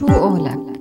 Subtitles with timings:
[0.00, 0.79] شو قولك؟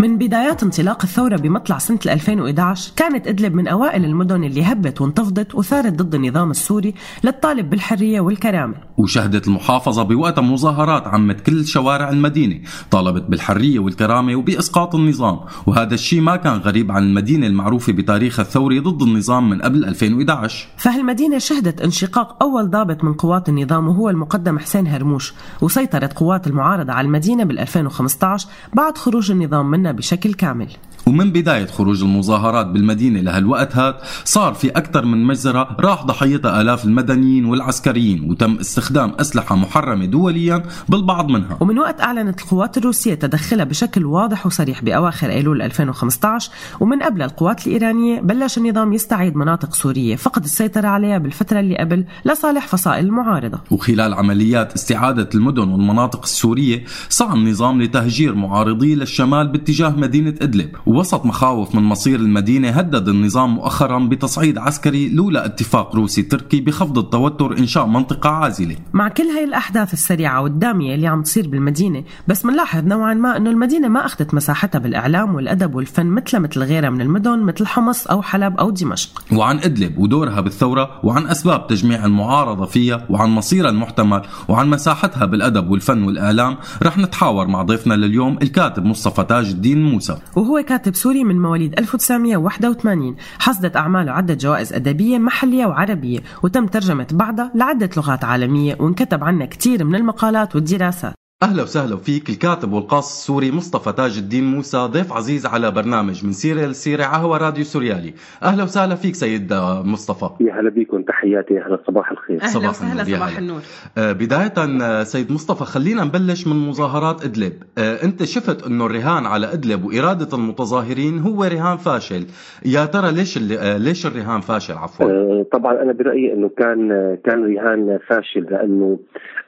[0.00, 5.54] من بدايات انطلاق الثورة بمطلع سنة 2011 كانت إدلب من أوائل المدن اللي هبت وانتفضت
[5.54, 6.94] وثارت ضد النظام السوري
[7.24, 8.74] للطالب بالحرية والكرامة.
[8.98, 12.60] وشهدت المحافظة بوقتها مظاهرات عمت كل شوارع المدينة
[12.90, 15.40] طالبت بالحرية والكرامة وبإسقاط النظام.
[15.66, 20.68] وهذا الشيء ما كان غريب عن المدينة المعروفة بتاريخها الثوري ضد النظام من قبل 2011
[20.76, 26.92] فهالمدينة شهدت انشقاق أول ضابط من قوات النظام وهو المقدم حسين هرموش وسيطرت قوات المعارضة
[26.92, 30.68] على المدينة بال 2015 بعد خروج النظام منها بشكل كامل.
[31.06, 36.84] ومن بداية خروج المظاهرات بالمدينة لهالوقت هاد صار في أكثر من مجزرة راح ضحيتها آلاف
[36.84, 41.56] المدنيين والعسكريين وتم استخدام أسلحة محرمة دوليا بالبعض منها.
[41.60, 46.50] ومن وقت أعلنت القوات الروسية تدخلها بشكل واضح وصريح بأواخر أيلول 2015
[46.80, 52.04] ومن قبل القوات الإيرانية بلش النظام يستعيد مناطق سورية فقد السيطرة عليها بالفترة اللي قبل
[52.24, 53.60] لصالح فصائل المعارضة.
[53.70, 61.26] وخلال عمليات استعادة المدن والمناطق السورية سعى النظام لتهجير معارضيه للشمال باتجاه مدينة إدلب ووسط
[61.26, 67.58] مخاوف من مصير المدينة هدد النظام مؤخرا بتصعيد عسكري لولا اتفاق روسي تركي بخفض التوتر
[67.58, 68.76] إنشاء منطقة عازلة.
[68.92, 73.50] مع كل هاي الأحداث السريعة والدامية اللي عم تصير بالمدينة بس منلاحظ نوعا ما أنه
[73.50, 78.22] المدينة ما أخذت مساحتها بالإعلام والأدب والفن مثل مثل غيرها من المدن مثل حمص أو
[78.22, 79.22] حلب أو دمشق.
[79.32, 85.70] وعن إدلب ودورها بالثورة وعن أسباب تجميع المعارضة فيها وعن مصيرها المحتمل وعن مساحتها بالأدب
[85.70, 90.16] والفن والإعلام رح نتحاور مع ضيفنا لليوم الكاتب مصطفى تاج الدين موسى.
[90.36, 97.06] وهو كاتب سوري من مواليد 1981 حصدت أعماله عدة جوائز أدبية محلية وعربية وتم ترجمة
[97.12, 101.19] بعضها لعدة لغات عالمية وانكتب عنها كثير من المقالات والدراسات.
[101.42, 106.32] أهلا وسهلا فيك الكاتب والقاص السوري مصطفى تاج الدين موسى ضيف عزيز على برنامج من
[106.32, 108.14] سيره لسيره عهوى راديو سوريالي.
[108.42, 109.52] أهلا وسهلا فيك سيد
[109.84, 110.30] مصطفى.
[110.40, 112.42] يا هلا بكم تحياتي أهلا صباح الخير.
[112.42, 113.60] أهلا صباح وسهلا صباح النور.
[113.98, 114.52] آه بداية
[114.82, 117.52] آه، سيد مصطفى خلينا نبلش من مظاهرات إدلب.
[117.78, 122.26] آه أنت شفت إنه الرهان على إدلب وإرادة المتظاهرين هو رهان فاشل.
[122.66, 125.10] يا ترى ليش آه ليش الرهان فاشل؟ عفوا.
[125.10, 126.88] آه طبعا أنا برأيي إنه كان
[127.24, 128.98] كان رهان فاشل لأنه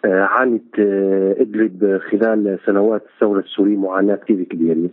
[0.05, 4.89] آه عانت آه إدلب خلال سنوات الثورة السورية معاناة كثير كبيرة.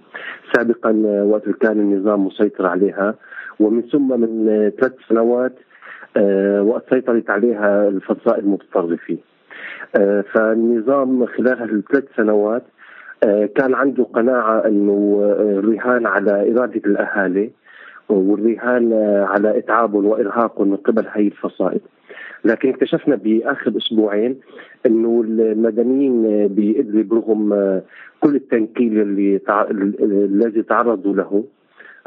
[0.53, 0.91] سابقا
[1.23, 3.15] وقت كان النظام مسيطر عليها
[3.59, 4.45] ومن ثم من
[4.79, 5.53] ثلاث سنوات
[6.17, 9.17] آه، وقت سيطرت عليها الفصائل المتطرفة.
[9.95, 12.63] آه، فالنظام خلال الثلاث سنوات
[13.23, 17.51] آه، كان عنده قناعة أنه الرهان على إرادة الأهالي
[18.09, 18.93] والرهان
[19.27, 21.79] على إتعابهم وإرهاقهم من قبل هي الفصائل.
[22.45, 24.39] لكن اكتشفنا بآخر أسبوعين
[24.85, 27.49] إنه المدنيين بادلب رغم
[28.19, 29.67] كل التنكيل اللي تع...
[30.01, 31.43] الذي تعرضوا له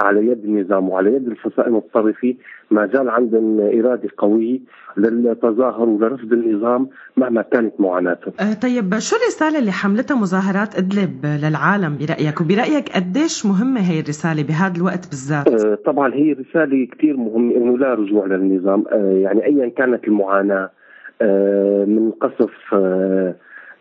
[0.01, 2.35] على يد النظام وعلى يد الفصائل المتطرفه
[2.71, 4.59] ما زال عندهم إرادة قوية
[4.97, 8.33] للتظاهر ولرفض النظام مهما كانت معاناته.
[8.41, 14.43] أه طيب شو الرساله اللي حملتها مظاهرات إدلب للعالم برأيك وبرأيك قديش مهمة هي الرسالة
[14.43, 19.45] بهذا الوقت بالذات؟ أه طبعا هي رسالة كثير مهمة إنه لا رجوع للنظام أه يعني
[19.45, 20.82] ايا كانت المعاناة أه
[21.87, 23.35] من قصف أه,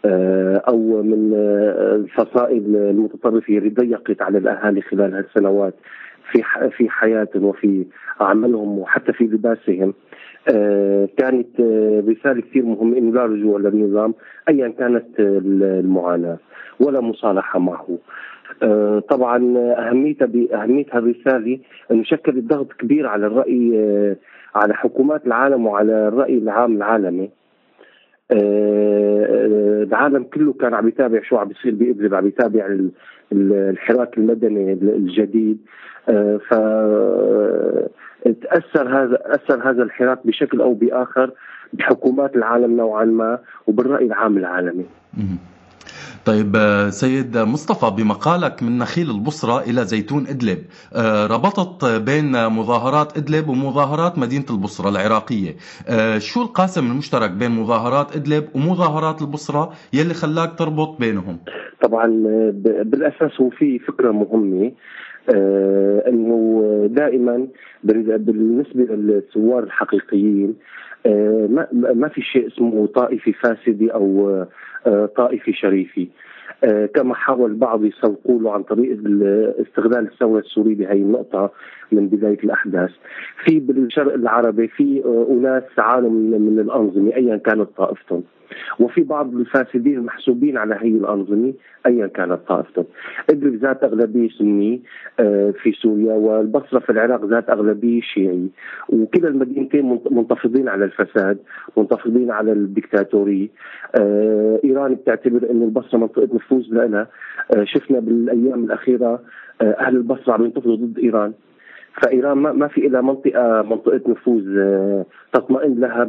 [0.05, 1.33] أه، أو من
[1.95, 5.73] الفصائل المتطرفة اللي ضيقت على الأهالي خلال هالسنوات
[6.31, 6.43] في
[6.77, 7.85] في حياتهم وفي
[8.19, 9.93] عملهم وحتى في لباسهم.
[10.49, 14.13] آه، كانت آه، رسالة كثير مهمة إنه لا رجوع للنظام
[14.49, 16.37] أيا كانت المعاناة
[16.79, 17.87] ولا مصالحة معه.
[17.89, 17.99] آه،
[19.09, 21.59] طبعا أهميتها بأهمية هالرسالة
[21.91, 24.15] أنه شكلت ضغط كبير على الرأي
[24.55, 27.29] على حكومات العالم وعلى الرأي العام العالمي.
[29.91, 32.77] العالم كله كان عم يتابع شو عم بيصير بإدلب عم يتابع
[33.31, 35.57] الحراك المدني الجديد.
[36.49, 36.53] ف
[38.41, 41.31] تأثر هذا اثر هذا الحراك بشكل أو بآخر
[41.73, 44.85] بحكومات العالم نوعا ما وبالرأي العام العالمي.
[46.25, 46.57] طيب
[46.89, 50.57] سيد مصطفى بمقالك من نخيل البصرة إلى زيتون إدلب
[50.95, 55.55] آه، ربطت بين مظاهرات إدلب ومظاهرات مدينة البصرة العراقية.
[55.89, 61.37] آه، شو القاسم المشترك بين مظاهرات إدلب ومظاهرات البصرة يلي خلاك تربط بينهم؟
[61.83, 62.07] طبعا
[62.83, 64.71] بالأساس هو في فكرة مهمة
[65.35, 67.47] آه إنه دائما
[67.83, 70.55] بالنسبة للثوار الحقيقيين
[71.05, 74.47] آه ما, ما في شيء اسمه طائفي فاسدي أو آه
[75.15, 76.07] طائفي شريفي
[76.63, 78.91] آه كما حاول البعض يسوقوا له عن طريق
[79.61, 81.51] استغلال الثورة السورية بهي النقطة
[81.91, 82.91] من بداية الأحداث.
[83.45, 88.23] في بالشرق العربي في آه، أناس عانوا من الأنظمة ايا كانت طائفتهم.
[88.79, 91.53] وفي بعض الفاسدين المحسوبين على هي الأنظمة
[91.85, 92.85] أيا كانت طائفتهم.
[93.29, 94.81] إدلب ذات أغلبية سني
[95.19, 98.47] آه، في سوريا والبصرة في العراق ذات أغلبية شيعي
[98.89, 101.37] وكلا المدينتين منتفضين على الفساد
[101.77, 103.47] منتفضين على الدكتاتورية.
[103.99, 107.07] آه، إيران بتعتبر أن البصرة منطقة نفوذ لنا.
[107.63, 109.19] شفنا بالأيام الأخيرة
[109.61, 111.33] أهل البصرة عم ينتفضوا ضد إيران.
[112.01, 114.43] فإيران ما في إلا منطقه منطقة نفوذ
[115.33, 116.03] تطمئن لها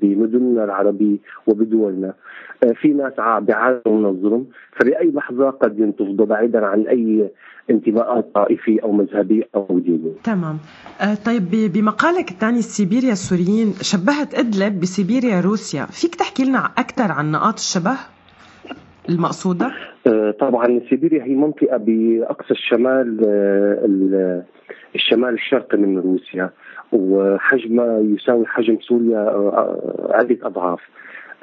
[0.00, 1.16] بمدننا العربيه
[1.46, 2.14] وبدولنا
[2.80, 4.46] في ناس بعانوا من الظلم
[4.76, 7.30] فبأي لحظة قد ينتفضوا بعيدا عن أي
[7.70, 10.12] انتماءات طائفيه أو مذهبيه أو دينيه.
[10.24, 10.58] تمام.
[11.00, 17.32] آه طيب بمقالك الثاني سيبيريا السوريين شبهت إدلب بسيبيريا روسيا، فيك تحكي لنا أكثر عن
[17.32, 17.92] نقاط الشبه
[19.08, 19.70] المقصودة؟
[20.06, 24.44] آه طبعا سيبيريا هي منطقة بأقصى الشمال آه
[24.94, 26.50] الشمال الشرقي من روسيا
[26.92, 30.80] وحجمها يساوي حجم سوريا آه، عده أضعاف.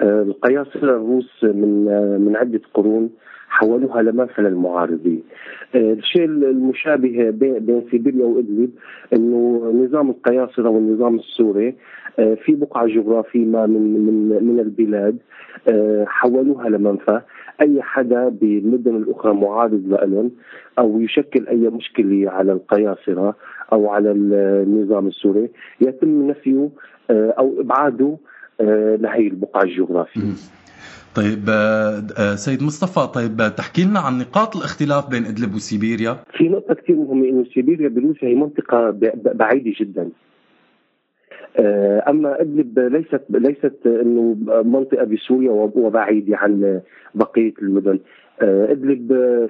[0.01, 1.85] آه، القياصرة الروس من
[2.21, 3.09] من عدة قرون
[3.55, 5.23] حولوها لمنفى للمعارضين.
[5.75, 8.71] آه، الشيء المشابه بين سيبيريا وإدلب
[9.13, 11.75] إنه نظام القياصرة والنظام السوري
[12.15, 15.17] في بقعة جغرافية ما من من من البلاد
[16.07, 17.21] حولوها لمنفى.
[17.61, 20.31] أي حدا بالمدن الأخرى معارض لهم
[20.79, 23.35] أو يشكل أي مشكلة على القياصرة
[23.73, 25.49] أو على النظام السوري
[25.81, 26.69] يتم نفيه
[27.11, 28.17] أو إبعاده
[28.61, 30.21] آه، لهي البقعة الجغرافية.
[31.15, 36.17] طيب آه، آه، سيد مصطفى طيب تحكي لنا عن نقاط الاختلاف بين إدلب وسيبيريا.
[36.37, 40.09] في نقطة كثير مهمة إنه سيبيريا بروسيا هي منطقة بعيدة جدا.
[42.09, 46.81] أما إدلب ليست ليست إنه منطقة بسوريا وبعيدة عن
[47.15, 47.99] بقية المدن.
[48.41, 49.07] إدلب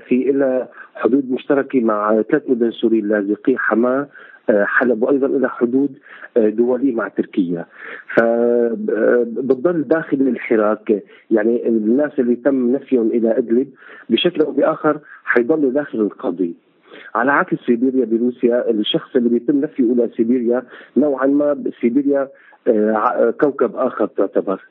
[0.07, 4.07] في لها حدود مشتركة مع ثلاث مدن سوريه اللاذقيه حماه
[4.51, 5.97] حلب وأيضا إلى حدود
[6.38, 7.65] آه، دوليه مع تركيا.
[8.18, 13.68] فبتضل داخل الحراك يعني الناس اللي تم نفيهم إلى أدلب
[14.09, 16.53] بشكل أو بآخر حيضلوا داخل القضية
[17.15, 20.63] على عكس سيبيريا بروسيا الشخص اللي بيتم نفيه إلى سيبيريا
[20.97, 22.27] نوعا ما سيبيريا
[22.68, 24.62] آه، كوكب آخر تعتبر.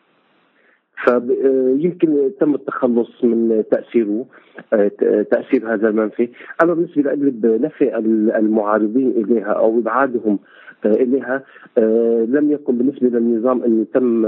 [1.04, 4.26] فيمكن تم التخلص من تأثيره
[4.72, 4.90] آه،
[5.30, 6.28] تأثير هذا المنفي،
[6.62, 7.98] أما بالنسبة لادلب نفي
[8.38, 10.38] المعارضين إليها أو إبعادهم
[10.86, 11.42] آه، إليها
[11.78, 14.26] آه، لم يكن بالنسبة للنظام انه تم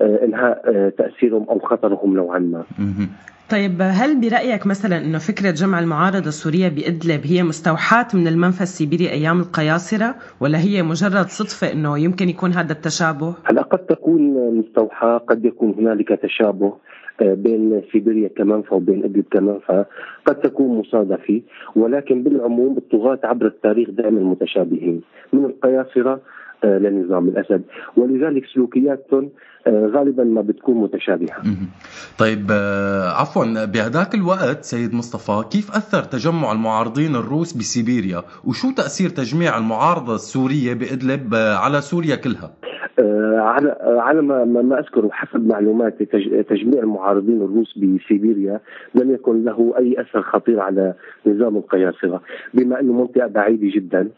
[0.00, 2.64] إنهاء تأثيرهم أو خطرهم نوعا ما.
[3.50, 9.10] طيب هل برأيك مثلا أنه فكرة جمع المعارضة السورية بإدلب هي مستوحاة من المنفى السيبيري
[9.10, 14.20] أيام القياصرة ولا هي مجرد صدفة أنه يمكن يكون هذا التشابه؟ هلا قد تكون
[14.58, 16.72] مستوحاة قد يكون هنالك تشابه
[17.22, 19.84] آه، بين سيبيريا كمنفى وبين إدلب كمنفى
[20.26, 21.40] قد تكون مصادفة
[21.76, 25.00] ولكن بالعموم الطغاة عبر التاريخ دائما متشابهين
[25.32, 26.20] من القياصرة
[26.64, 27.62] لنظام الأسد
[27.96, 29.30] ولذلك سلوكياتهم
[29.66, 31.42] آه، غالبا ما بتكون متشابهة.
[32.18, 39.08] طيب آه، عفوا بهذاك الوقت سيد مصطفى كيف أثر تجمع المعارضين الروس بسيبيريا وشو تأثير
[39.08, 42.50] تجميع المعارضة السورية بإدلب على سوريا كلها؟
[43.38, 46.04] على على ما ما أذكر حسب معلوماتي
[46.42, 48.60] تجميع المعارضين الروس بسيبيريا
[48.94, 50.94] لم يكن له أي أثر خطير على
[51.26, 52.22] نظام القياصرة
[52.54, 54.08] بما أنه منطقة بعيدة جدا آه،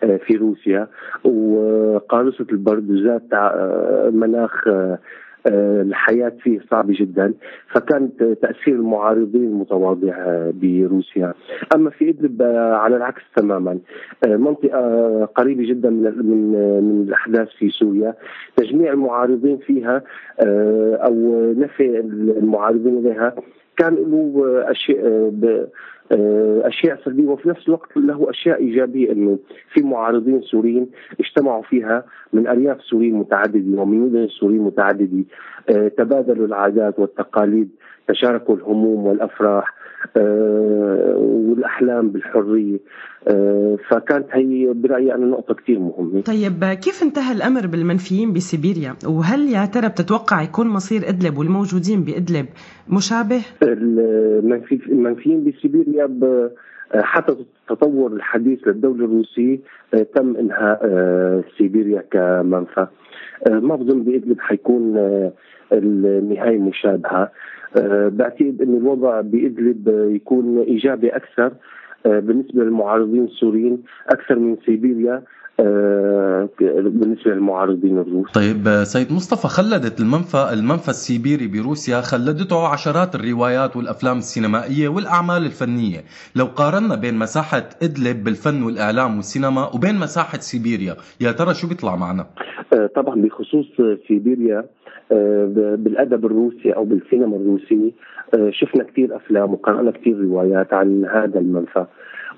[0.00, 0.88] في روسيا
[1.24, 4.98] وقارصة البرد وذات آه، مناخ آه،
[5.82, 7.34] الحياة فيه صعبة جدا
[7.72, 8.10] فكان
[8.42, 10.14] تأثير المعارضين متواضع
[10.52, 11.34] بروسيا.
[11.74, 12.42] أما في إدلب
[12.72, 13.78] على العكس تماما.
[14.26, 16.52] منطقة قريبة جدا من
[16.82, 18.14] من الأحداث في سوريا.
[18.56, 20.02] تجميع المعارضين فيها
[21.06, 21.14] أو
[21.56, 22.00] نفي
[22.38, 23.34] المعارضين إليها
[23.78, 25.66] كان له أشياء آه،
[26.12, 29.38] أشياء سلبية وفي نفس الوقت له أشياء إيجابية إنه
[29.74, 35.24] في معارضين سوريين اجتمعوا فيها من أرياف سوريين متعدده ومن مدن سوريين متعدده
[35.70, 37.68] آه، تبادلوا العادات والتقاليد
[38.08, 39.74] تشاركوا الهموم والأفراح
[40.16, 42.78] آه، والأحلام بالحرية.
[42.78, 43.17] آه،
[43.88, 46.20] فكانت هي برأيي أنا نقطة كثير مهمة.
[46.20, 52.46] طيب كيف انتهى الأمر بالمنفيين بسيبيريا؟ وهل يا ترى بتتوقع يكون مصير إدلب والموجودين بإدلب
[52.88, 53.40] مشابه؟
[54.88, 56.08] المنفيين بسيبيريا
[56.94, 57.36] حتى
[57.70, 59.58] التطور الحديث للدولة الروسية
[60.14, 60.80] تم إنهاء
[61.58, 62.86] سيبيريا كمنفى.
[63.50, 64.96] ما بظن بإدلب حيكون
[65.72, 67.30] النهاية مشابهة.
[67.76, 71.46] آه، بعتقد إن الوضع بإدلب يكون إيجابي أكثر.
[71.46, 71.52] آه،
[72.08, 75.22] بالنسبة للمعارضين السوريين أكثر من سيبيريا آه،
[75.58, 78.30] بالنسبة للمعارضين الروس.
[78.32, 86.00] طيب سيد مصطفى خلدت المنفى المنفى السيبيري بروسيا خلدته عشرات الروايات والأفلام السينمائية والأعمال الفنية.
[86.36, 91.96] لو قارنا بين مساحة إدلب بالفن والإعلام والسينما وبين مساحة سيبيريا يا ترى شو بيطلع
[91.96, 92.26] معنا؟
[92.96, 93.66] طبعا بخصوص
[94.08, 94.64] سيبيريا
[95.76, 97.94] بالأدب الروسي أو بالسينما الروسي
[98.50, 101.86] شفنا كثير أفلام وقرأنا كثير روايات عن هذا المنفى.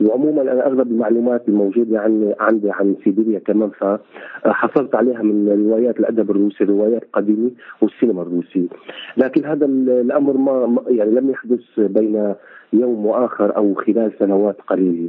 [0.00, 3.98] وعموما أنا أغلب المعلومات الموجودة عندي عندي عن سيبيريا كمنفى
[4.46, 8.68] حصلت عليها من روايات الأدب الروسي الروايات القديمه والسينما الروسي
[9.16, 12.34] لكن هذا الأمر ما يعني لم يحدث بين
[12.72, 15.08] يوم وآخر أو خلال سنوات قليلة.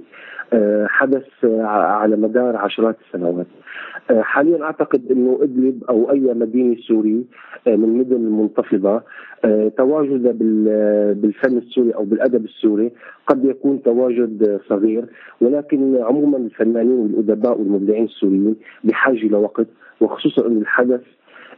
[0.86, 3.46] حدث على مدار عشرات السنوات.
[4.10, 7.26] حاليا أعتقد إنه إدلب أو أي مدينة سوري
[7.68, 9.02] من المدن المنتفضه
[9.78, 10.38] تواجد
[11.22, 12.92] بالفن السوري أو بالأدب السوري
[13.28, 14.81] قد يكون تواجد صغير
[15.42, 19.68] ولكن عموما الفنانين والأدباء والمبدعين السوريين بحاجة لوقت
[20.02, 21.02] وخصوصا أن الحدث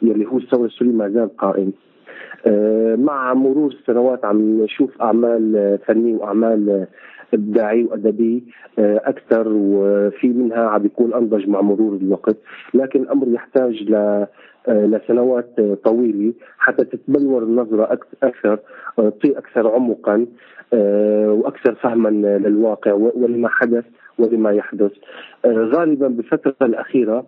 [0.01, 1.71] يلي هو الثوره السوريه ما زال قائم.
[2.97, 6.87] مع مرور السنوات عم نشوف أعمال فنيه وأعمال
[7.33, 8.43] إبداعي وأدبي
[8.79, 12.37] آه، أكثر وفي منها عم بيكون أنضج مع مرور الوقت.
[12.73, 14.27] لكن الأمر يحتاج ل آه،
[14.67, 18.59] لسنوات طويلة حتى تتبلور النظرة أكثر
[18.99, 20.25] آه، تصير أكثر عمقا
[21.27, 23.85] وأكثر فهما للواقع ولما حدث
[24.17, 24.91] ولما يحدث.
[25.45, 27.25] غالبا بالفترة الأخيرة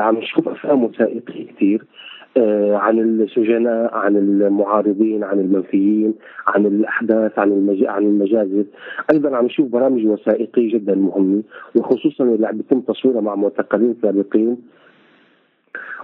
[0.00, 1.84] عم نشوف أفلام وثائقية كثير
[2.36, 6.14] آه، عن السجناء عن المعارضين عن المنفيين
[6.46, 7.84] عن الأحداث عن المج...
[7.84, 8.64] عن المجازر
[9.12, 11.42] أيضا عم نشوف برامج وثائقية جدا مهمة
[11.76, 14.56] وخصوصا اللي عم بيتم تصويرها مع معتقلين سابقين.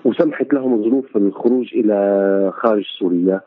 [0.05, 3.41] وسمحت لهم ظروف الخروج إلى خارج سوريا.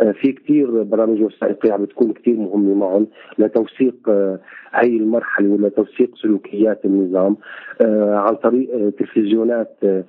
[0.00, 3.06] آه، في كثير برامج وثائقية عم بتكون كثير مهمة معهم
[3.38, 4.38] لتوثيق آه،
[4.74, 7.36] هي المرحلة ولا توثيق سلوكيات النظام
[8.10, 10.04] عن طريق تلفزيونات آه،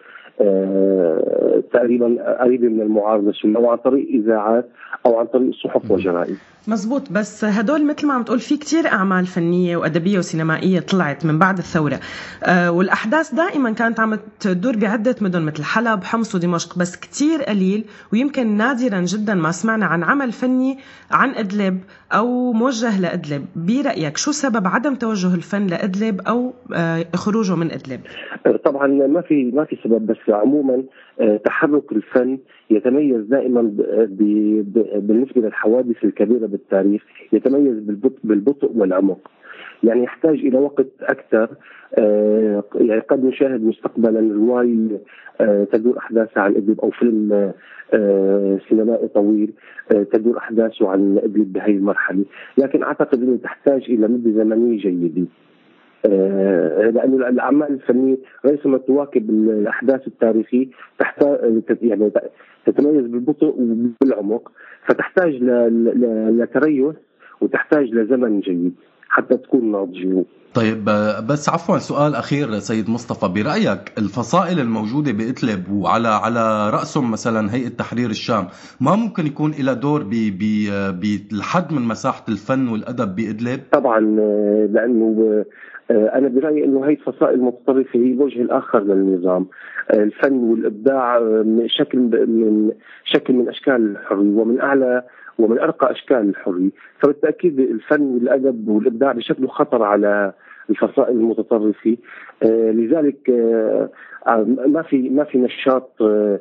[1.74, 4.70] تقريبا قريبة من المعارضة أو عن طريق إذاعات
[5.06, 7.12] أو عن طريق صحف وجرائد مزبوط.
[7.12, 11.58] بس هدول مثل ما عم تقول في كتير أعمال فنية وأدبية وسينمائية طلعت من بعد
[11.58, 12.00] الثورة.
[12.44, 17.86] أه والأحداث دائما كانت عم تدور بعدة مدن مثل حلب حمص ودمشق بس كتير قليل
[18.14, 20.78] ويمكن نادرا جدا ما سمعنا عن عمل فني
[21.12, 21.80] عن أدلب
[22.12, 23.46] أو موجه لأدلب.
[23.56, 28.02] برأيك شو سبب عدم توجه الفن لأدلب أو أه خروجه من أدلب؟
[28.66, 30.84] طبعا ما في ما في سبب بس عموما
[31.20, 32.38] أه تحرك الفن
[32.70, 33.62] يتميز دائما
[34.96, 37.80] بالنسبة للحوادث الكبيرة بالتاريخ يتميز
[38.24, 39.32] بالبطء, والعمق.
[39.84, 41.50] يعني يحتاج إلى وقت أكثر
[41.98, 45.02] آه، يعني قد نشاهد مستقبلا روايه
[45.42, 47.54] آه، تدور احداثها عن ادلب أو فيلم
[47.94, 49.54] آه، سينمائي طويل
[49.90, 52.26] تدور أحداثه عن ادلب بهذه المرحلة،
[52.58, 55.26] لكن أعتقد إنه تحتاج إلى مدة زمنية جيدة.
[56.06, 60.68] لأنه الاعمال الفنيه ريثما تواكب الأحداث التاريخية
[61.00, 62.12] تحتاج يعني
[62.66, 64.52] تتميز بالبطء وبالعمق
[64.86, 65.44] فتحتاج
[66.40, 66.96] لتريث
[67.42, 68.74] وتحتاج لزمن جيد.
[69.10, 70.86] حتى تكون ناضجه طيب
[71.30, 73.28] بس عفوا سؤال أخير سيد مصطفى.
[73.28, 78.48] برأيك الفصائل الموجودة بإدلب وعلى على رأسهم مثلا هيئة تحرير الشام
[78.82, 80.04] ما ممكن يكون لها دور
[80.92, 84.00] بالحد من مساحة الفن والأدب بإدلب؟ طبعا
[84.74, 85.46] لأنه
[85.92, 89.48] أنا برأيي إنه هي الفصائل المتطرفه هي الوجه الآخر للنظام.
[89.94, 91.20] الفن والإبداع
[91.66, 92.72] شكل من
[93.06, 95.04] شكل من أشكال الحرية ومن أعلى
[95.40, 96.70] ومن أرقى أشكال الحرية،
[97.00, 100.34] فبالتأكيد الفن والأدب والإبداع بشكله خطر على
[100.70, 101.98] الفصائل المتطرفة،
[102.44, 103.90] آه لذلك آه
[104.68, 106.40] ما في ما في نشاط آه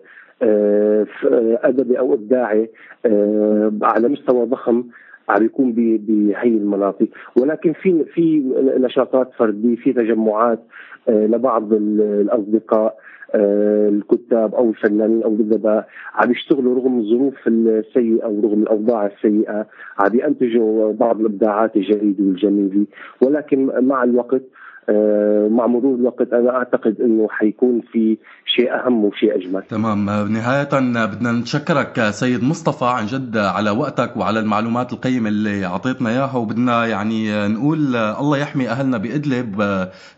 [1.62, 2.70] أدبي أو إبداعي
[3.06, 4.84] آه، على مستوى ضخم
[5.28, 7.08] عم يكون بهي المناطق.
[7.36, 8.42] ولكن في في
[8.78, 10.60] نشاطات فردية في تجمعات
[11.08, 12.96] آه، لبعض الأصدقاء
[13.34, 19.66] آه، الكتاب أو الفنانين أو الادباء عم يشتغلوا رغم الظروف السيئة ورغم الأوضاع السيئة.
[19.98, 22.86] عم ينتجوا بعض الإبداعات الجديدة والجميلة.
[23.22, 24.42] ولكن مع الوقت
[25.50, 28.16] مع مرور الوقت أنا أعتقد إنه حيكون في
[28.56, 29.62] شيء أهم وشيء أجمل.
[29.62, 30.68] تمام نهاية
[31.06, 36.86] بدنا نتشكرك سيد مصطفى عن جد على وقتك وعلى المعلومات القيمة اللي أعطيتنا إياها وبدنا
[36.86, 39.60] يعني نقول الله يحمي أهلنا بإدلب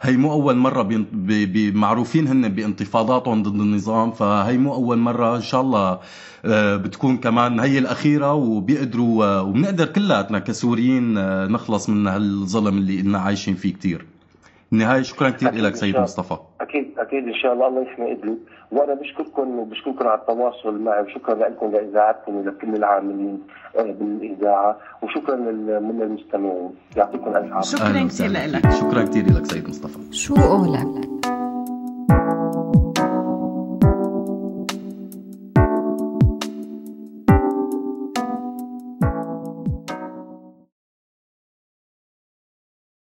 [0.03, 0.89] هي مو أول مرة
[1.75, 5.99] معروفين هن بانتفاضاتهم ضد النظام فهي مو أول مرة إن شاء الله
[6.45, 13.19] آه، بتكون كمان هي الأخيرة وبيقدروا وبنقدر كلياتنا كسوريين آه، نخلص من هالظلم اللي إلنا
[13.19, 14.07] عايشين فيه كثير.
[14.73, 16.37] النهايه شكرا كثير لك سيد مصطفى.
[16.61, 18.39] أكيد أكيد إن شاء الله الله يسمع ادلب
[18.73, 23.43] وأنا بشكركم وبشكركم على التواصل معي وشكرا لكم لإذاعتكم ولكل العاملين
[23.77, 26.71] آه، بالإذاعة وشكرا من المستمعين.
[26.97, 27.79] يعطيكم ألف عافية.
[27.79, 29.99] شكرا كثير لك شكرا كثير لك سيد مصطفى.
[30.13, 31.20] شو قولك